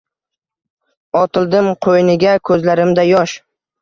[1.21, 3.37] Otildim qo’yniga, ko’zlarimda yosh.